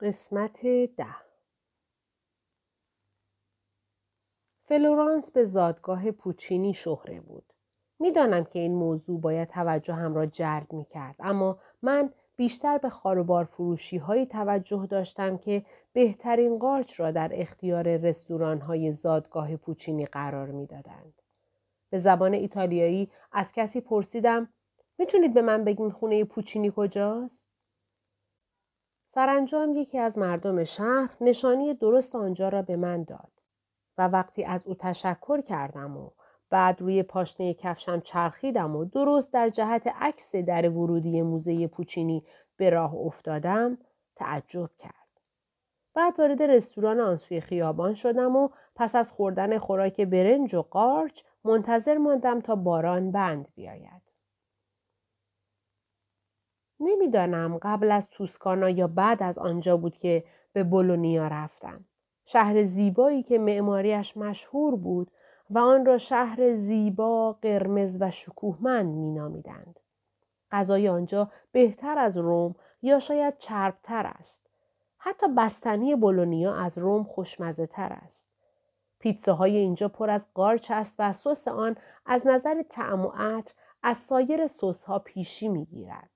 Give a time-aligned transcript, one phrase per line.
[0.00, 0.66] قسمت
[0.96, 1.16] ده
[4.62, 7.52] فلورانس به زادگاه پوچینی شهره بود.
[7.98, 12.88] می‌دانم که این موضوع باید توجه هم را جلب می کرد اما من بیشتر به
[12.88, 20.06] خاروبار فروشی های توجه داشتم که بهترین قارچ را در اختیار رستوران های زادگاه پوچینی
[20.06, 21.22] قرار می دادند.
[21.90, 24.48] به زبان ایتالیایی از کسی پرسیدم
[24.98, 27.57] می‌تونید به من بگین خونه پوچینی کجاست؟
[29.10, 33.32] سرانجام یکی از مردم شهر نشانی درست آنجا را به من داد
[33.98, 36.10] و وقتی از او تشکر کردم و
[36.50, 42.24] بعد روی پاشنه کفشم چرخیدم و درست در جهت عکس در ورودی موزه پوچینی
[42.56, 43.78] به راه افتادم
[44.16, 45.20] تعجب کرد.
[45.94, 51.98] بعد وارد رستوران آنسوی خیابان شدم و پس از خوردن خوراک برنج و قارچ منتظر
[51.98, 54.07] ماندم تا باران بند بیاید.
[56.80, 61.84] نمی‌دانم قبل از توسکانا یا بعد از آنجا بود که به بولونیا رفتم.
[62.24, 65.10] شهر زیبایی که معماریش مشهور بود
[65.50, 69.80] و آن را شهر زیبا، قرمز و شکوهمند مینامیدند.
[70.50, 74.46] غذای آنجا بهتر از روم یا شاید چربتر است.
[74.98, 78.28] حتی بستنی بولونیا از روم خوشمزه تر است.
[78.98, 83.96] پیتزاهای اینجا پر از قارچ است و سس آن از نظر طعم و عطر از
[83.96, 86.10] سایر سس ها پیشی می گیرد.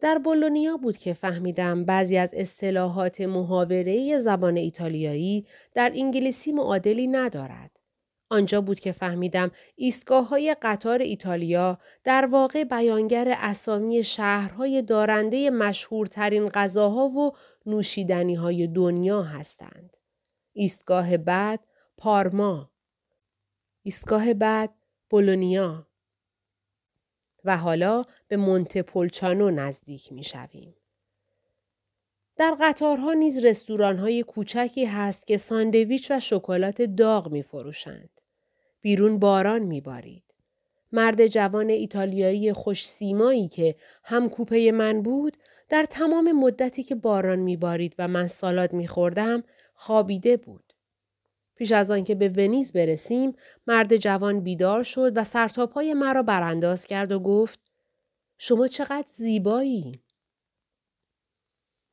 [0.00, 7.78] در بولونیا بود که فهمیدم بعضی از اصطلاحات محاوره زبان ایتالیایی در انگلیسی معادلی ندارد.
[8.30, 16.48] آنجا بود که فهمیدم ایستگاه های قطار ایتالیا در واقع بیانگر اسامی شهرهای دارنده مشهورترین
[16.48, 17.32] غذاها و
[17.66, 19.96] نوشیدنی های دنیا هستند.
[20.52, 21.60] ایستگاه بعد
[21.96, 22.70] پارما.
[23.82, 24.70] ایستگاه بعد
[25.10, 25.87] بولونیا.
[27.48, 30.74] و حالا به مونت پولچانو نزدیک می شویم.
[32.36, 38.10] در قطارها نیز رستوران کوچکی هست که ساندویچ و شکلات داغ می فروشند.
[38.80, 40.34] بیرون باران می بارید.
[40.92, 45.36] مرد جوان ایتالیایی خوش سیمایی که هم کوپه من بود
[45.68, 49.44] در تمام مدتی که باران می بارید و من سالاد می خوردم
[49.74, 50.67] خوابیده بود.
[51.58, 53.36] پیش از آنکه به ونیز برسیم
[53.66, 57.60] مرد جوان بیدار شد و سرتاپای مرا برانداز کرد و گفت
[58.38, 60.02] شما چقدر زیبایی.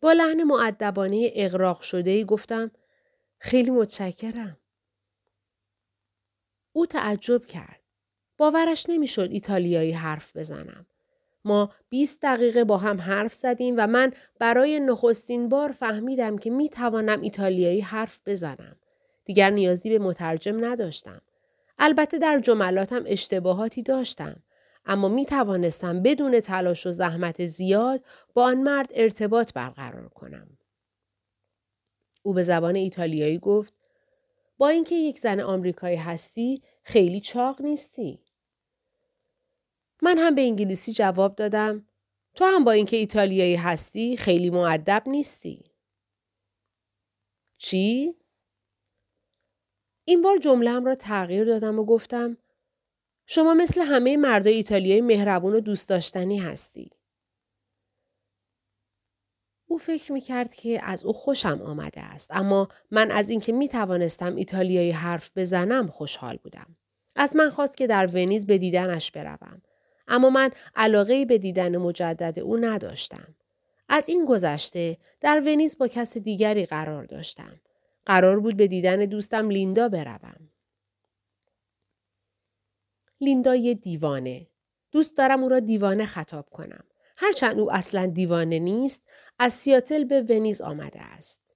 [0.01, 2.71] با لحن معدبانه اغراق شده ای گفتم
[3.39, 4.57] خیلی متشکرم.
[6.71, 7.81] او تعجب کرد.
[8.37, 10.85] باورش نمی‌شد ایتالیایی حرف بزنم.
[11.45, 16.69] ما 20 دقیقه با هم حرف زدیم و من برای نخستین بار فهمیدم که می
[16.69, 18.75] توانم ایتالیایی حرف بزنم.
[19.25, 21.21] دیگر نیازی به مترجم نداشتم.
[21.79, 24.43] البته در جملاتم اشتباهاتی داشتم.
[24.85, 30.57] اما می توانستم بدون تلاش و زحمت زیاد با آن مرد ارتباط برقرار کنم.
[32.23, 33.73] او به زبان ایتالیایی گفت
[34.57, 38.19] با اینکه یک زن آمریکایی هستی خیلی چاق نیستی.
[40.01, 41.85] من هم به انگلیسی جواب دادم
[42.35, 45.71] تو هم با اینکه ایتالیایی هستی خیلی معدب نیستی.
[47.57, 48.15] چی؟
[50.05, 52.37] این بار جملهام را تغییر دادم و گفتم
[53.25, 56.91] شما مثل همه مردای ایتالیایی مهربون و دوست داشتنی هستی.
[59.67, 63.67] او فکر می کرد که از او خوشم آمده است اما من از اینکه می
[63.67, 66.75] توانستم ایتالیایی حرف بزنم خوشحال بودم.
[67.15, 69.61] از من خواست که در ونیز به دیدنش بروم.
[70.07, 73.35] اما من علاقه به دیدن مجدد او نداشتم.
[73.89, 77.59] از این گذشته در ونیز با کس دیگری قرار داشتم.
[78.05, 80.49] قرار بود به دیدن دوستم لیندا بروم.
[83.21, 84.47] لیندای دیوانه.
[84.91, 86.83] دوست دارم او را دیوانه خطاب کنم.
[87.17, 89.03] هرچند او اصلا دیوانه نیست،
[89.39, 91.55] از سیاتل به ونیز آمده است.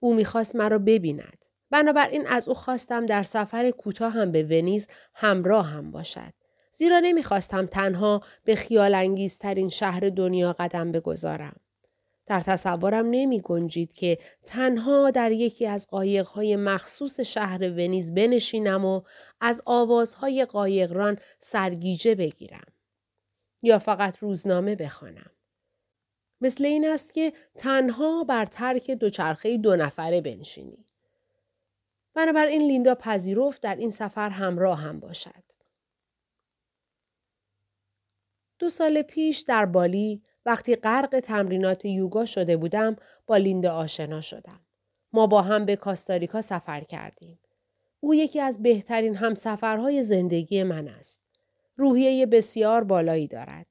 [0.00, 1.44] او می‌خواست مرا ببیند.
[1.70, 6.32] بنابراین از او خواستم در سفر کوتاه هم به ونیز همراه هم باشد.
[6.72, 11.56] زیرا نمی‌خواستم تنها به خیال انگیزترین شهر دنیا قدم بگذارم.
[12.26, 19.02] در تصورم نمی گنجید که تنها در یکی از قایقهای مخصوص شهر ونیز بنشینم و
[19.40, 22.66] از آوازهای قایقران سرگیجه بگیرم.
[23.62, 25.30] یا فقط روزنامه بخوانم.
[26.40, 30.86] مثل این است که تنها بر ترک دوچرخه دو نفره بنشینی.
[32.14, 35.44] بنابراین لیندا پذیرفت در این سفر همراه هم باشد.
[38.58, 42.96] دو سال پیش در بالی وقتی غرق تمرینات یوگا شده بودم
[43.26, 44.60] با لیندا آشنا شدم.
[45.12, 47.38] ما با هم به کاستاریکا سفر کردیم.
[48.00, 51.22] او یکی از بهترین همسفرهای زندگی من است.
[51.76, 53.66] روحیه بسیار بالایی دارد.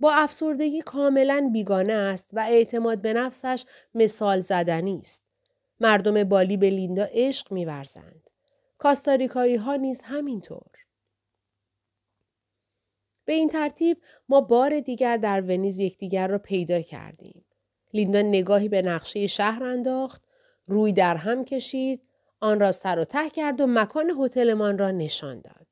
[0.00, 3.64] با افسردگی کاملا بیگانه است و اعتماد به نفسش
[3.94, 5.22] مثال زدنی است.
[5.80, 8.30] مردم بالی به لیندا عشق میورزند.
[8.78, 10.79] کاستاریکایی ها نیز همینطور.
[13.30, 13.98] به این ترتیب
[14.28, 17.44] ما بار دیگر در ونیز یکدیگر را پیدا کردیم.
[17.94, 20.22] لیندا نگاهی به نقشه شهر انداخت،
[20.66, 22.02] روی در هم کشید،
[22.40, 25.66] آن را سر و ته کرد و مکان هتلمان را نشان داد.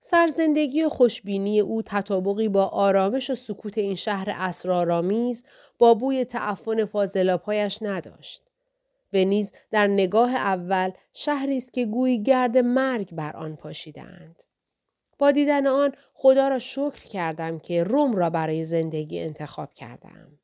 [0.00, 5.44] سرزندگی و خوشبینی او تطابقی با آرامش و سکوت این شهر اسرارآمیز
[5.78, 8.42] با بوی تعفن فاضلابهایش نداشت.
[9.12, 14.47] ونیز در نگاه اول شهری است که گویی گرد مرگ بر آن پاشیدهاند.
[15.18, 20.38] با دیدن آن خدا را شکر کردم که روم را برای زندگی انتخاب کردم.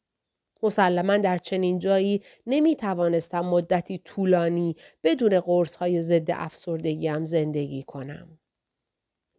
[0.62, 8.38] مسلما در چنین جایی نمی توانستم مدتی طولانی بدون قرص های ضد افسردگیم زندگی کنم.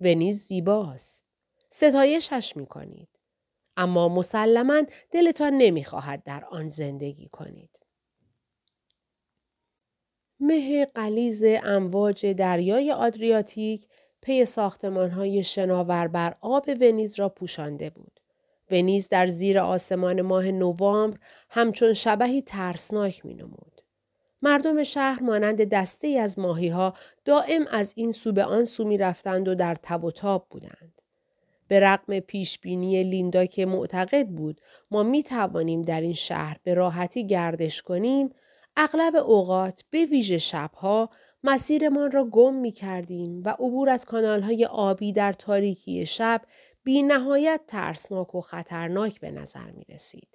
[0.01, 1.25] ونیز زیباست.
[1.69, 3.09] ستایشش می کنید.
[3.77, 7.79] اما مسلما دلتان نمی‌خواهد در آن زندگی کنید.
[10.39, 13.88] مه قلیز امواج دریای آدریاتیک
[14.25, 18.19] پی ساختمان های شناور بر آب ونیز را پوشانده بود.
[18.72, 21.18] ونیز در زیر آسمان ماه نوامبر
[21.50, 23.81] همچون شبهی ترسناک می نمود.
[24.42, 26.94] مردم شهر مانند دسته از ماهی ها
[27.25, 31.01] دائم از این سو به آن سو می رفتند و در تب و تاب بودند.
[31.68, 34.62] به رقم پیشبینی لیندا که معتقد بود
[34.92, 38.30] ما می توانیم در این شهر به راحتی گردش کنیم،
[38.77, 41.10] اغلب اوقات به ویژه شبها
[41.45, 46.42] مسیرمان را گم می کردیم و عبور از کانال های آبی در تاریکی شب
[46.83, 50.27] بی نهایت ترسناک و خطرناک به نظر می رسید.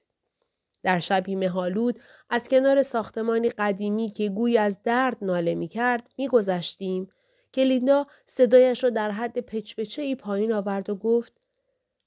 [0.82, 6.28] در شبی مهالود از کنار ساختمانی قدیمی که گوی از درد ناله می کرد می
[6.28, 7.08] گذشتیم
[7.52, 11.32] که لیندا صدایش را در حد پچپچه ای پایین آورد و گفت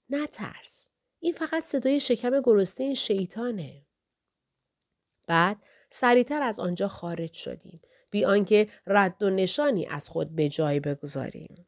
[0.10, 0.90] نه ترس.
[1.20, 3.86] این فقط صدای شکم گرسته این شیطانه.
[5.28, 5.58] بعد
[5.90, 7.82] سریعتر از آنجا خارج شدیم
[8.14, 11.68] بی آنکه رد و نشانی از خود به جای بگذاریم.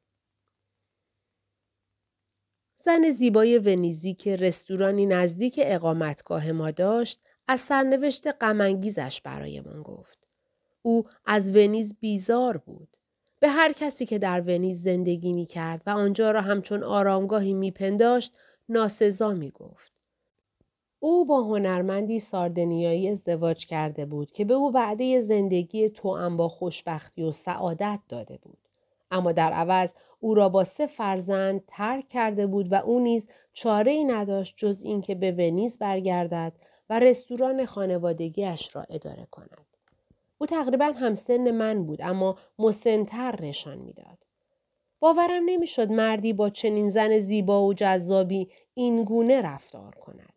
[2.75, 10.27] زن زیبای ونیزی که رستورانی نزدیک اقامتگاه ما داشت از سرنوشت غمانگیزش برایمان گفت.
[10.81, 12.97] او از ونیز بیزار بود.
[13.39, 17.71] به هر کسی که در ونیز زندگی می کرد و آنجا را همچون آرامگاهی می
[17.71, 18.33] پنداشت
[18.69, 19.94] ناسزا می گفت.
[21.05, 27.23] او با هنرمندی ساردنیایی ازدواج کرده بود که به او وعده زندگی توأم با خوشبختی
[27.23, 28.57] و سعادت داده بود.
[29.11, 33.91] اما در عوض او را با سه فرزند ترک کرده بود و او نیز چاره
[33.91, 36.53] ای نداشت جز اینکه به ونیز برگردد
[36.89, 39.67] و رستوران خانوادگیش را اداره کند.
[40.37, 44.17] او تقریبا همسن من بود اما مسنتر نشان می‌داد.
[44.99, 50.34] باورم نمی‌شد مردی با چنین زن زیبا و جذابی این گونه رفتار کند.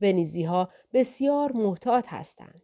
[0.00, 2.62] ونیزی ها بسیار محتاط هستند.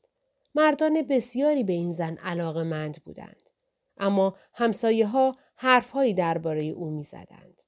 [0.54, 3.50] مردان بسیاری به این زن علاقه مند بودند.
[3.98, 7.62] اما همسایه ها حرفهایی درباره او می زدند.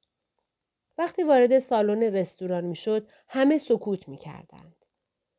[0.99, 4.85] وقتی وارد سالن رستوران می شد همه سکوت می کردند.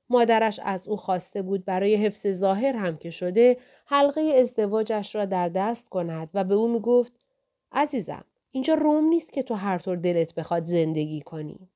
[0.09, 5.49] مادرش از او خواسته بود برای حفظ ظاهر هم که شده حلقه ازدواجش را در
[5.49, 7.13] دست کند و به او می گفت
[7.71, 11.69] عزیزم اینجا روم نیست که تو هر طور دلت بخواد زندگی کنی.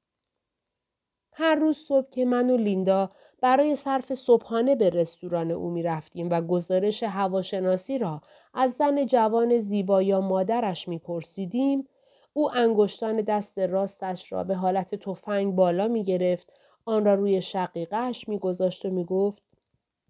[1.40, 3.12] هر روز صبح که من و لیندا
[3.42, 8.22] برای صرف صبحانه به رستوران او می رفتیم و گزارش هواشناسی را
[8.54, 11.88] از زن جوان زیبا یا مادرش می پرسیدیم،
[12.34, 16.54] او انگشتان دست راستش را به حالت تفنگ بالا می گرفت،
[16.86, 19.44] آن را روی شقیقهش می گذاشت و می گفت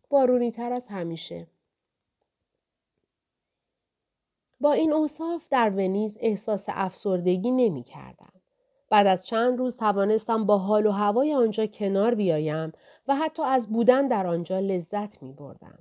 [0.10, 1.48] بارونی تر از همیشه.
[4.60, 8.37] با این اوصاف در ونیز احساس افسردگی نمی کردم.
[8.89, 12.72] بعد از چند روز توانستم با حال و هوای آنجا کنار بیایم
[13.08, 15.79] و حتی از بودن در آنجا لذت می بردم.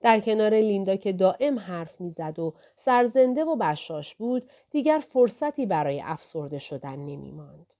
[0.00, 6.02] در کنار لیندا که دائم حرف می‌زد و سرزنده و بشاش بود دیگر فرصتی برای
[6.04, 7.74] افسرده شدن نمی ماند.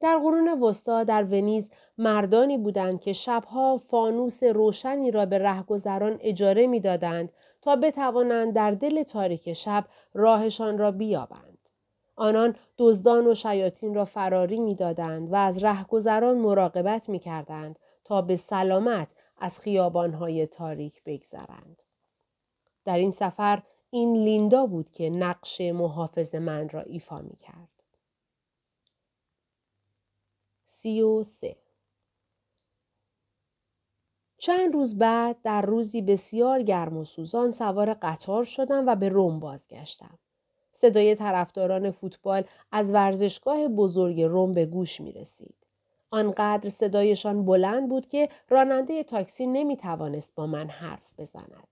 [0.00, 6.66] در قرون وسطا در ونیز مردانی بودند که شبها فانوس روشنی را به رهگذران اجاره
[6.66, 11.53] می‌دادند تا بتوانند در دل تاریک شب راهشان را بیابند.
[12.16, 19.14] آنان دزدان و شیاطین را فراری می‌دادند و از رهگذران مراقبت می‌کردند تا به سلامت
[19.36, 21.82] از خیابانهای تاریک بگذرند.
[22.84, 27.68] در این سفر این لیندا بود که نقش محافظ من را ایفا می کرد.
[30.64, 31.56] سی و سه
[34.38, 39.40] چند روز بعد در روزی بسیار گرم و سوزان سوار قطار شدم و به روم
[39.40, 40.18] بازگشتم.
[40.74, 45.54] صدای طرفداران فوتبال از ورزشگاه بزرگ روم به گوش می رسید.
[46.10, 51.68] آنقدر صدایشان بلند بود که راننده تاکسی نمی توانست با من حرف بزند.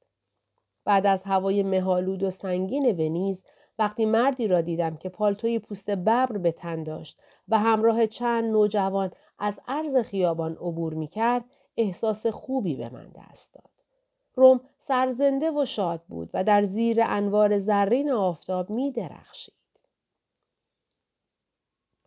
[0.85, 3.44] بعد از هوای مهالود و سنگین ونیز
[3.78, 9.11] وقتی مردی را دیدم که پالتوی پوست ببر به تن داشت و همراه چند نوجوان
[9.38, 11.44] از عرض خیابان عبور می کرد
[11.76, 13.72] احساس خوبی به من دست داد.
[14.35, 19.55] روم سرزنده و شاد بود و در زیر انوار زرین آفتاب می درخشید.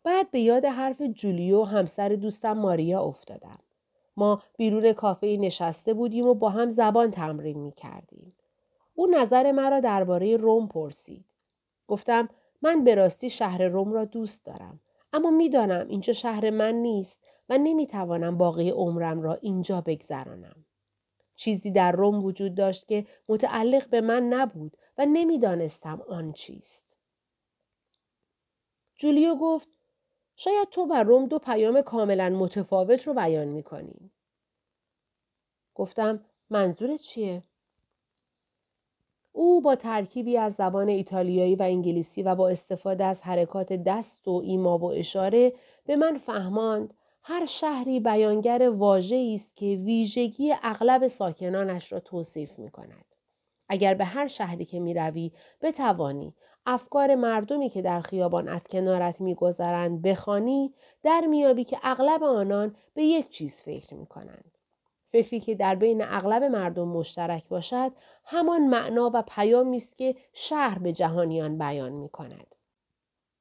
[0.04, 3.60] بعد به یاد حرف جولیو همسر دوستم ماریا افتادم.
[4.18, 8.34] ما بیرون کافه نشسته بودیم و با هم زبان تمرین می کردیم.
[8.96, 11.26] او نظر مرا درباره روم پرسید.
[11.88, 12.30] گفتم
[12.62, 14.80] من به راستی شهر روم را دوست دارم.
[15.14, 20.65] اما می‌دانم اینجا شهر من نیست و نمی‌توانم باقی عمرم را اینجا بگذرانم.
[21.36, 26.98] چیزی در روم وجود داشت که متعلق به من نبود و نمی‌دانستم آن چیست.
[28.96, 29.70] جولیو گفت
[30.36, 34.12] شاید تو و روم دو پیام کاملا متفاوت رو بیان می‌کنی.
[35.76, 37.44] گفتم منظورت چیه؟
[39.32, 44.42] او با ترکیبی از زبان ایتالیایی و انگلیسی و با استفاده از حرکات دست و
[44.44, 45.54] ایما و اشاره
[45.86, 46.94] به من فهماند
[47.28, 53.06] هر شهری بیانگر واژه است که ویژگی اغلب ساکنانش را توصیف می کند.
[53.70, 59.22] اگر به هر شهری که می روی بتوانی افکار مردمی که در خیابان از کنارت
[59.22, 64.58] میگذرند بخوانی در میابی که اغلب آنان به یک چیز فکر می کنند.
[65.06, 67.92] فکری که در بین اغلب مردم مشترک باشد
[68.26, 72.56] همان معنا و پیامی است که شهر به جهانیان بیان می کند.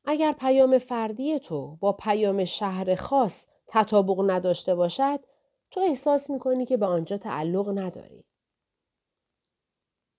[0.05, 5.21] اگر پیام فردی تو با پیام شهر خاص تطابق نداشته باشد
[5.71, 8.25] تو احساس می کنی که به آنجا تعلق نداری.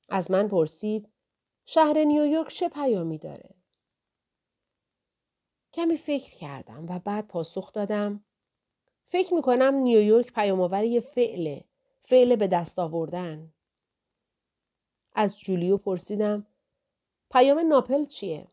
[0.10, 1.10] از من پرسید
[1.66, 3.56] شهر نیویورک چه پیامی داره؟
[5.74, 8.26] کمی فکر کردم و بعد پاسخ دادم
[9.06, 11.66] فکر می‌کنم نیویورک پیامآور یه فعله.
[12.02, 13.54] فعل به دست آوردن.
[15.14, 16.48] از جولیو پرسیدم
[17.32, 18.48] پیام ناپل چیه؟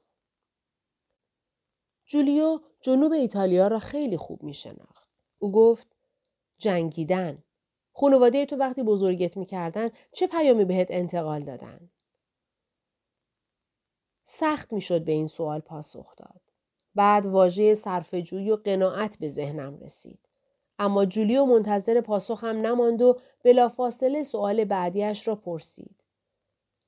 [2.04, 5.10] جولیو جنوب ایتالیا را خیلی خوب می شناخت.
[5.38, 5.96] او گفت
[6.58, 7.44] جنگیدن.
[7.92, 11.90] خانواده تو وقتی بزرگت می‌کردن چه پیامی بهت انتقال دادن؟
[14.24, 16.40] سخت می‌شد به این سوال پاسخ داد.
[16.94, 20.28] بعد واژه صرفه‌جویی و قناعت به ذهنم رسید.
[20.78, 26.04] اما جولیو منتظر پاسخم نماند و بلافاصله سوال بعدیش را پرسید.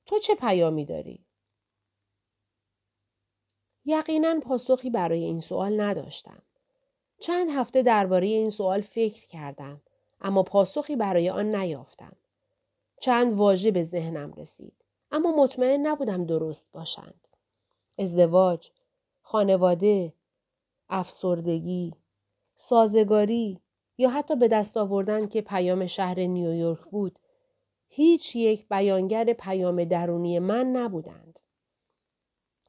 [0.06, 1.23] تو چه پیامی داری؟
[3.84, 6.42] یقینا پاسخی برای این سوال نداشتم.
[7.20, 9.80] چند هفته درباره این سوال فکر کردم
[10.20, 12.16] اما پاسخی برای آن نیافتم.
[13.00, 14.74] چند واژه به ذهنم رسید
[15.12, 17.28] اما مطمئن نبودم درست باشند.
[17.98, 18.70] ازدواج،
[19.22, 20.12] خانواده،
[20.88, 21.94] افسردگی،
[22.56, 23.60] سازگاری،
[23.98, 27.18] یا حتی به دست آوردن که پیام شهر نیویورک بود
[27.88, 31.33] هیچ یک بیانگر پیام درونی من نبودند.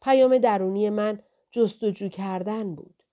[0.06, 1.20] پیام درونی من
[1.52, 3.04] جستجو کردن بود.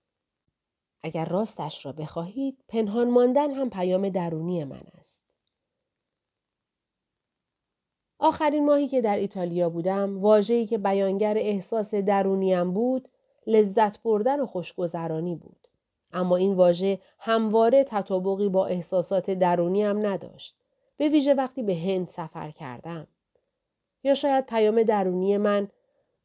[1.03, 5.23] اگر راستش را بخواهید پنهان ماندن هم پیام درونی من است.
[8.19, 13.09] آخرین ماهی که در ایتالیا بودم واجهی که بیانگر احساس درونیم بود
[13.47, 15.67] لذت بردن و خوشگذرانی بود.
[16.11, 20.55] اما این واژه همواره تطابقی با احساسات درونی هم نداشت.
[20.97, 23.07] به ویژه وقتی به هند سفر کردم.
[24.03, 25.67] یا شاید پیام درونی من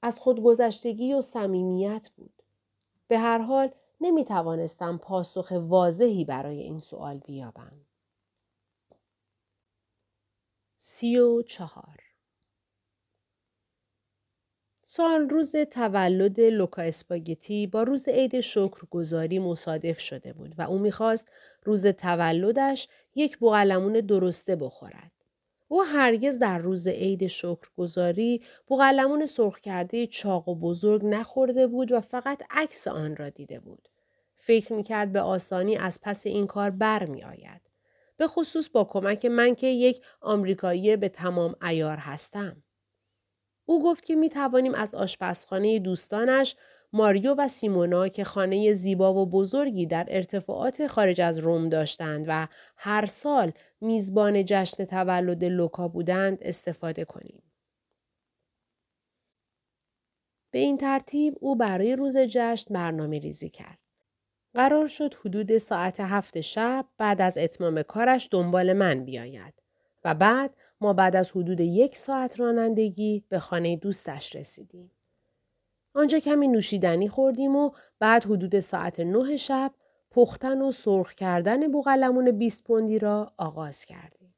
[0.02, 2.43] از خودگذشتگی و صمیمیت بود.
[3.09, 7.73] به هر حال نمی توانستم پاسخ واضحی برای این سوال بیابم.
[10.76, 12.09] سی و چهار
[14.83, 21.28] سال روز تولد لوکا اسپاگتی با روز عید شکرگزاری مصادف شده بود و او می‌خواست
[21.64, 25.18] روز تولدش یک بوغلمون درسته بخورد.
[25.69, 32.01] او هرگز در روز عید شکرگزاری بوغلمون سرخ کرده چاق و بزرگ نخورده بود و
[32.01, 33.89] فقط عکس آن را دیده بود.
[34.35, 37.61] فکر می‌کرد به آسانی از پس این کار بر می آید.
[38.17, 42.63] به خصوص با کمک من که یک آمریکایی به تمام ایار هستم.
[43.65, 46.57] او گفت که می توانیم از آشپزخانه دوستانش
[46.92, 52.49] ماریو و سیمونا که خانه زیبا و بزرگی در ارتفاعات خارج از روم داشتند و
[52.76, 57.42] هر سال میزبان جشن تولد لوکا بودند استفاده کنیم.
[60.50, 63.78] به این ترتیب او برای روز جشن برنامه ریزی کرد.
[64.54, 69.54] قرار شد حدود ساعت هفت شب بعد از اتمام کارش دنبال من بیاید
[70.04, 74.90] و بعد ما بعد از حدود یک ساعت رانندگی به خانه دوستش رسیدیم.
[75.99, 79.75] آنجا کمی نوشیدنی خوردیم و بعد حدود ساعت نه شب
[80.11, 84.35] پختن و سرخ کردن بوغلمون 20 پوندی را آغاز کردیم.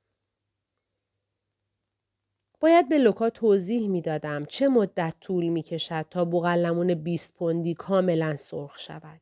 [2.60, 7.74] باید به لوکا توضیح می دادم چه مدت طول می کشد تا بوغلمون 20 پوندی
[7.74, 9.20] کاملا سرخ شود.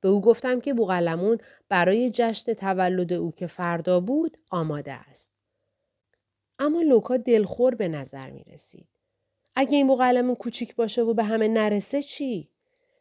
[0.00, 5.32] به او گفتم که بوغلمون برای جشن تولد او که فردا بود آماده است.
[6.58, 8.95] اما لوکا دلخور به نظر می رسید.
[9.56, 12.50] اگه این بوغلمون کوچیک باشه و به همه نرسه چی؟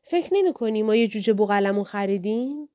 [0.01, 2.69] فکر نمی کنی ما یه جوجه بوغلمون خریدیم؟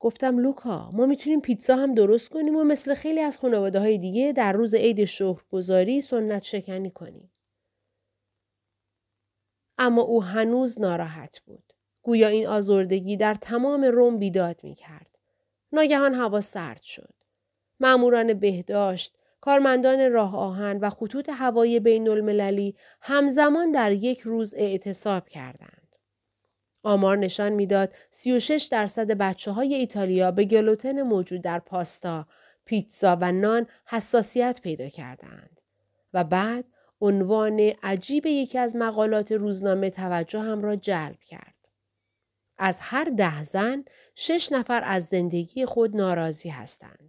[0.00, 4.32] گفتم لوکا ما می‌تونیم پیتزا هم درست کنیم و مثل خیلی از خانواده های دیگه
[4.32, 5.08] در روز عید
[5.50, 7.32] گذاری سنت شکنی کنیم.
[9.78, 11.72] اما او هنوز ناراحت بود.
[12.02, 15.18] گویا این آزردگی در تمام روم بیداد می کرد.
[15.72, 17.14] ناگهان هوا سرد شد.
[17.80, 25.28] معموران بهداشت، کارمندان راه آهن و خطوط هوایی بین المللی همزمان در یک روز اعتصاب
[25.28, 25.96] کردند.
[26.82, 32.26] آمار نشان می‌داد 36 درصد بچه های ایتالیا به گلوتن موجود در پاستا،
[32.64, 35.60] پیتزا و نان حساسیت پیدا کردند.
[36.14, 36.64] و بعد
[37.00, 41.54] عنوان عجیب یکی از مقالات روزنامه توجه هم را جلب کرد.
[42.58, 46.99] از هر ده زن شش نفر از زندگی خود ناراضی هستند.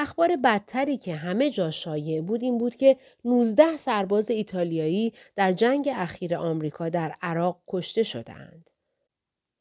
[0.00, 5.90] اخبار بدتری که همه جا شایع بود این بود که 19 سرباز ایتالیایی در جنگ
[5.94, 8.70] اخیر آمریکا در عراق کشته شدند.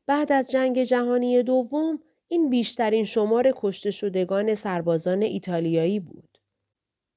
[0.07, 6.37] بعد از جنگ جهانی دوم این بیشترین شمار کشته شدگان سربازان ایتالیایی بود.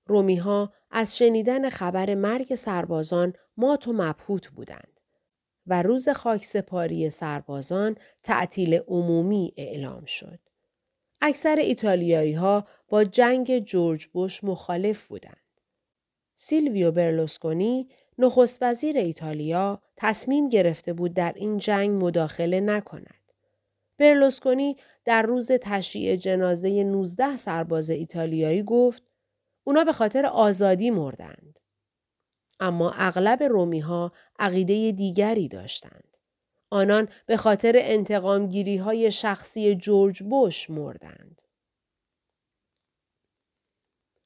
[0.06, 5.00] رومی ها از شنیدن خبر مرگ سربازان مات و مبهوت بودند
[5.66, 10.38] و روز خاکسپاری سربازان تعطیل عمومی اعلام شد.
[11.24, 15.36] اکثر ایتالیایی ها با جنگ جورج بوش مخالف بودند.
[16.34, 17.88] سیلویو برلوسکونی
[18.18, 23.32] نخست وزیر ایتالیا تصمیم گرفته بود در این جنگ مداخله نکند.
[23.98, 29.02] برلوسکونی در روز تشییع جنازه 19 سرباز ایتالیایی گفت
[29.64, 31.58] اونا به خاطر آزادی مردند.
[32.60, 36.11] اما اغلب رومی ها عقیده دیگری داشتند.
[36.72, 41.42] آنان به خاطر انتقامگیری های شخصی جورج بوش مردند.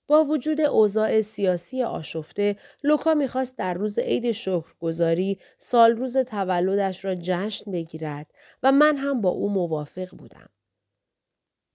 [0.07, 7.15] با وجود اوضاع سیاسی آشفته، لوکا می‌خواست در روز عید شکرگزاری سال روز تولدش را
[7.15, 8.31] جشن بگیرد
[8.63, 10.49] و من هم با او موافق بودم.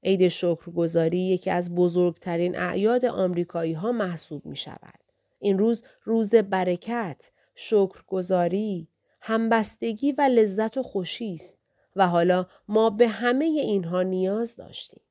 [0.03, 4.99] عید شکرگزاری یکی از بزرگترین اعیاد آمریکایی ها محسوب می شود.
[5.39, 8.87] این روز روز برکت، شکرگزاری،
[9.21, 11.57] همبستگی و لذت و خوشی است
[11.95, 15.03] و حالا ما به همه اینها نیاز داشتیم.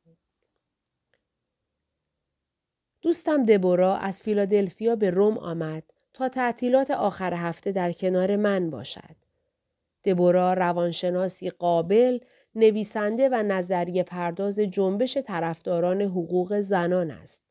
[3.02, 9.16] دوستم دبورا از فیلادلفیا به روم آمد تا تعطیلات آخر هفته در کنار من باشد.
[10.04, 12.18] دبورا روانشناسی قابل،
[12.54, 17.42] نویسنده و نظریه پرداز جنبش طرفداران حقوق زنان است.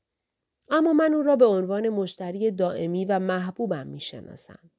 [0.69, 4.71] اما من او را به عنوان مشتری دائمی و محبوبم می شناسم.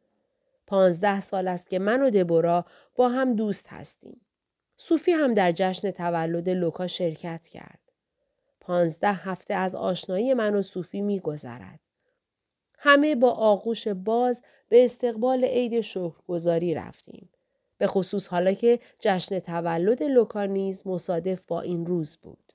[0.70, 2.64] پانزده سال است که من و دبورا
[2.96, 4.20] با هم دوست هستیم.
[4.76, 7.80] صوفی هم در جشن تولد لوکا شرکت کرد.
[8.60, 11.80] پانزده هفته از آشنایی من و صوفی می گذرد.
[12.78, 17.28] همه با آغوش باز به استقبال عید شکرگزاری رفتیم.
[17.78, 22.49] به خصوص حالا که جشن تولد لوکا نیز مصادف با این روز بود.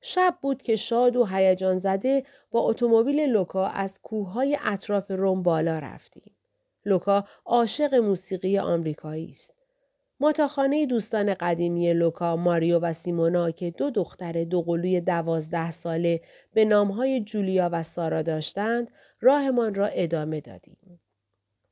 [0.00, 5.78] شب بود که شاد و هیجان زده با اتومبیل لوکا از کوههای اطراف روم بالا
[5.78, 6.32] رفتیم.
[6.84, 9.54] لوکا عاشق موسیقی آمریکایی است.
[10.20, 16.20] ما تا خانه دوستان قدیمی لوکا، ماریو و سیمونا که دو دختر دوقلوی دوازده ساله
[16.54, 20.76] به نامهای جولیا و سارا داشتند، راهمان را ادامه دادیم.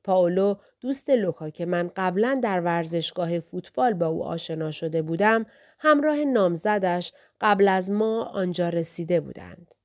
[0.03, 5.45] پاولو دوست لوکا که من قبلا در ورزشگاه فوتبال با او آشنا شده بودم
[5.79, 9.75] همراه نامزدش قبل از ما آنجا رسیده بودند.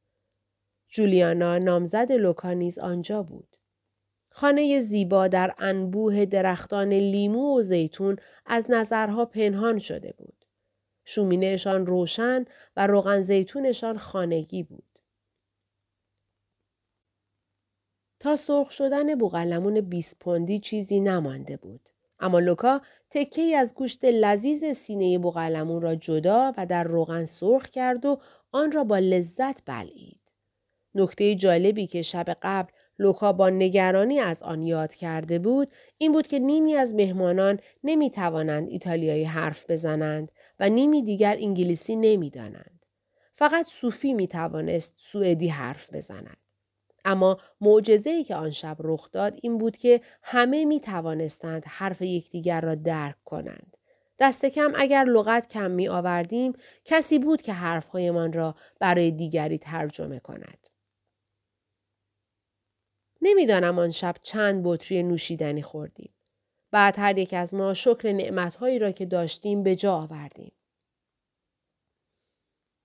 [0.89, 3.57] جولیانا نامزد لوکا نیز آنجا بود.
[4.31, 10.45] خانه زیبا در انبوه درختان لیمو و زیتون از نظرها پنهان شده بود.
[11.05, 12.45] شومینهشان روشن
[12.77, 14.99] و روغن زیتونشان خانگی بود.
[18.21, 21.89] تا سرخ شدن بوغلمون 20 پوندی چیزی نمانده بود.
[22.25, 28.07] اما لوکا تکه از گوشت لذیذ سینه بوغلمون را جدا و در روغن سرخ کرد
[28.07, 28.19] و
[28.53, 30.21] آن را با لذت بلعید.
[30.95, 36.27] نکته جالبی که شب قبل لوکا با نگرانی از آن یاد کرده بود این بود
[36.27, 42.87] که نیمی از مهمانان نمی توانند ایتالیایی حرف بزنند و نیمی دیگر انگلیسی نمی دانند.
[43.33, 46.44] فقط صوفی می توانست سوئدی حرف بزند.
[47.05, 52.61] اما معجزه‌ای که آن شب رخ داد این بود که همه می توانستند حرف یکدیگر
[52.61, 53.77] را درک کنند.
[54.19, 56.53] دست کم اگر لغت کم می آوردیم
[56.85, 60.67] کسی بود که حرفهایمان را برای دیگری ترجمه کند.
[63.23, 66.15] نمی‌دانم آن شب چند بطری نوشیدنی خوردیم.
[66.71, 70.53] بعد هر یک از ما شکر نعمتهایی را که داشتیم به جا آوردیم.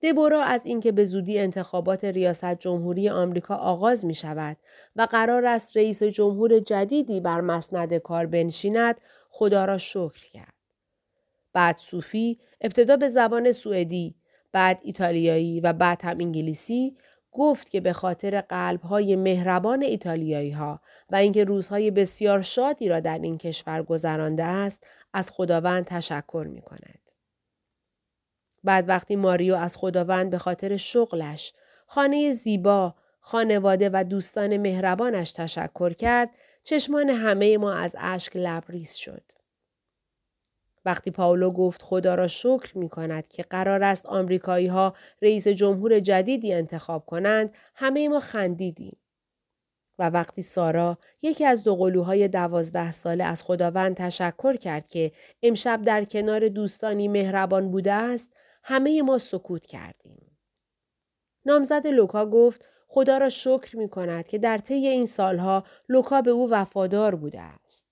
[0.02, 4.56] دبورا از اینکه به زودی انتخابات ریاست جمهوری آمریکا آغاز می شود
[4.96, 10.54] و قرار است رئیس جمهور جدیدی بر مسند کار بنشیند خدا را شکر کرد.
[11.52, 14.14] بعد صوفی ابتدا به زبان سوئدی
[14.52, 16.96] بعد ایتالیایی و بعد هم انگلیسی
[17.32, 23.18] گفت که به خاطر قلبهای مهربان ایتالیایی ها و اینکه روزهای بسیار شادی را در
[23.18, 26.99] این کشور گذرانده است از خداوند تشکر می کند.
[28.64, 31.52] بعد وقتی ماریو از خداوند به خاطر شغلش،
[31.86, 36.30] خانه زیبا، خانواده و دوستان مهربانش تشکر کرد،
[36.62, 39.22] چشمان همه ما از اشک لبریز شد.
[40.84, 46.00] وقتی پاولو گفت خدا را شکر می کند که قرار است آمریکایی ها رئیس جمهور
[46.00, 48.96] جدیدی انتخاب کنند همه ما خندیدیم.
[49.98, 55.82] و وقتی سارا یکی از دو قلوهای دوازده ساله از خداوند تشکر کرد که امشب
[55.82, 60.38] در کنار دوستانی مهربان بوده است همه ما سکوت کردیم.
[61.44, 66.30] نامزد لوکا گفت خدا را شکر می کند که در طی این سالها لوکا به
[66.30, 67.90] او وفادار بوده است.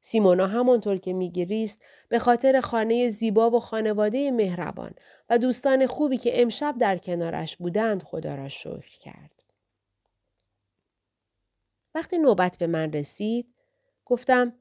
[0.00, 4.94] سیمونا همانطور که میگریست به خاطر خانه زیبا و خانواده مهربان
[5.30, 9.42] و دوستان خوبی که امشب در کنارش بودند خدا را شکر کرد.
[11.94, 13.54] وقتی نوبت به من رسید
[14.04, 14.52] گفتم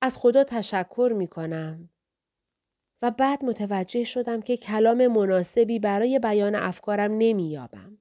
[0.00, 1.90] از خدا تشکر می کنم
[3.04, 7.98] و بعد متوجه شدم که کلام مناسبی برای بیان افکارم نمییابم.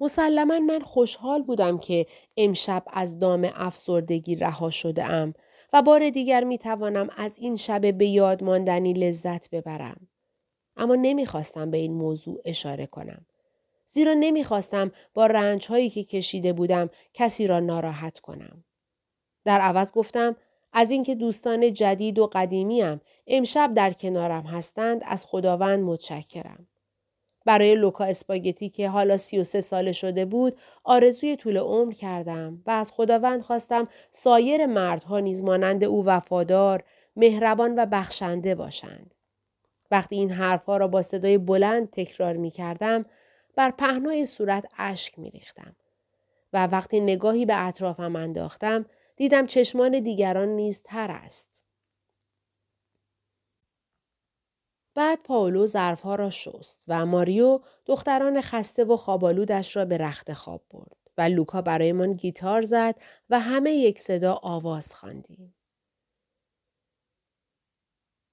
[0.00, 5.34] مسلما من خوشحال بودم که امشب از دام افسردگی رها شده ام
[5.72, 10.08] و بار دیگر می توانم از این شب به یاد ماندنی لذت ببرم.
[10.76, 13.26] اما نمی‌خواستم به این موضوع اشاره کنم.
[13.86, 18.64] زیرا نمی‌خواستم با رنج هایی که کشیده بودم کسی را ناراحت کنم.
[19.44, 20.36] در عوض گفتم
[20.76, 26.66] از اینکه دوستان جدید و قدیمیم امشب در کنارم هستند از خداوند متشکرم.
[27.46, 32.62] برای لوکا اسپاگتی که حالا سی و سه ساله شده بود آرزوی طول عمر کردم
[32.66, 36.84] و از خداوند خواستم سایر مردها نیز مانند او وفادار،
[37.16, 39.14] مهربان و بخشنده باشند.
[39.90, 43.04] وقتی این حرفها را با صدای بلند تکرار می کردم
[43.56, 45.76] بر پهنای صورت اشک می ریختم.
[46.52, 51.64] و وقتی نگاهی به اطرافم انداختم دیدم چشمان دیگران نیز تر است.
[54.94, 60.62] بعد پاولو ظرفها را شست و ماریو دختران خسته و خوابالودش را به رخت خواب
[60.70, 62.94] برد و لوکا برایمان گیتار زد
[63.30, 65.54] و همه یک صدا آواز خواندیم.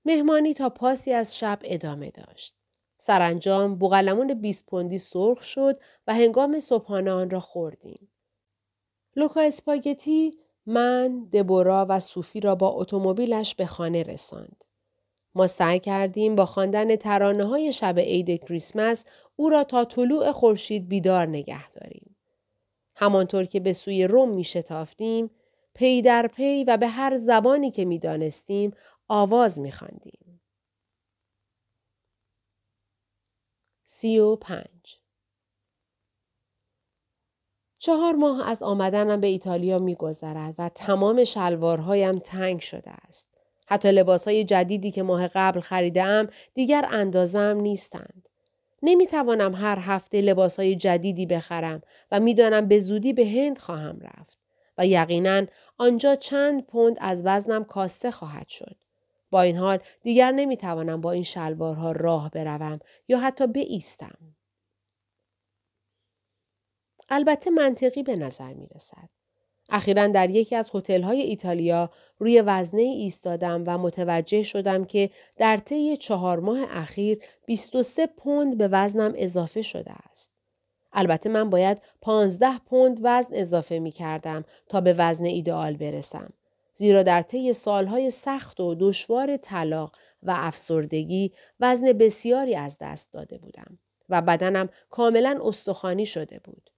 [0.05, 2.55] مهمانی تا پاسی از شب ادامه داشت.
[2.97, 8.11] سرانجام بوغلمون 20 پوندی سرخ شد و هنگام صبحانه آن را خوردیم.
[9.15, 14.63] لوکا اسپاگتی من، دبورا و صوفی را با اتومبیلش به خانه رساند.
[15.35, 20.89] ما سعی کردیم با خواندن ترانه های شب عید کریسمس او را تا طلوع خورشید
[20.89, 22.15] بیدار نگه داریم.
[22.95, 25.31] همانطور که به سوی روم می شتافتیم،
[25.73, 28.71] پی در پی و به هر زبانی که می دانستیم
[29.07, 30.41] آواز می خواندیم.
[33.83, 35.00] سی و پنج
[37.83, 43.29] چهار ماه از آمدنم به ایتالیا می گذرد و تمام شلوارهایم تنگ شده است.
[43.67, 48.29] حتی لباس های جدیدی که ماه قبل خریدم دیگر اندازم نیستند.
[48.83, 53.99] نمی توانم هر هفته لباس های جدیدی بخرم و می‌دانم به زودی به هند خواهم
[54.01, 54.39] رفت
[54.77, 55.45] و یقینا
[55.77, 58.75] آنجا چند پوند از وزنم کاسته خواهد شد.
[59.31, 64.17] با این حال دیگر نمی توانم با این شلوارها راه بروم یا حتی بایستم.
[67.13, 69.09] البته منطقی به نظر می رسد.
[69.69, 75.97] اخیرا در یکی از هتل‌های ایتالیا روی وزنه ایستادم و متوجه شدم که در طی
[75.97, 80.31] چهار ماه اخیر 23 پوند به وزنم اضافه شده است.
[80.93, 86.29] البته من باید 15 پوند وزن اضافه می کردم تا به وزن ایدئال برسم.
[86.73, 93.37] زیرا در طی سالهای سخت و دشوار طلاق و افسردگی وزن بسیاری از دست داده
[93.37, 96.70] بودم و بدنم کاملا استخوانی شده بود.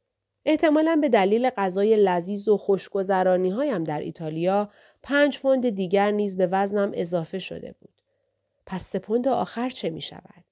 [0.45, 4.69] احتمالا به دلیل غذای لذیذ و خوشگذرانی هایم در ایتالیا
[5.03, 7.93] پنج پوند دیگر نیز به وزنم اضافه شده بود.
[8.65, 10.43] پس سه پوند آخر چه می شود؟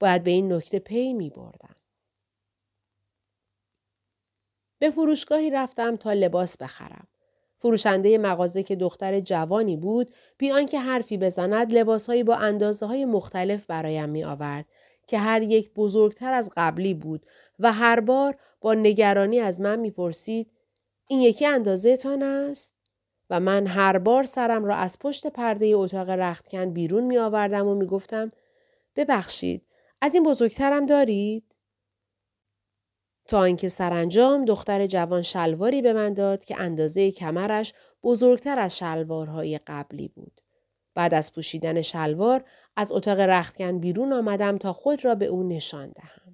[0.00, 1.76] باید به این نکته پی می بردم.
[4.78, 7.08] به فروشگاهی رفتم تا لباس بخرم.
[7.56, 13.66] فروشنده مغازه که دختر جوانی بود بیان که حرفی بزند لباسهایی با اندازه های مختلف
[13.66, 14.66] برایم می آورد
[15.08, 17.26] که هر یک بزرگتر از قبلی بود
[17.58, 20.50] و هر بار با نگرانی از من می‌پرسید
[21.08, 22.74] این یکی اندازه تان است؟
[23.30, 27.74] و من هر بار سرم را از پشت پرده اتاق رختکن بیرون می آوردم و
[27.74, 28.32] می گفتم
[28.96, 29.66] ببخشید
[30.00, 31.44] از این بزرگترم دارید؟
[33.24, 39.60] تا اینکه سرانجام دختر جوان شلواری به من داد که اندازه کمرش بزرگتر از شلوارهای
[39.66, 40.40] قبلی بود.
[40.94, 42.44] بعد از پوشیدن شلوار
[42.78, 46.27] از اتاق رختکن بیرون آمدم تا خود را به او نشان دهم.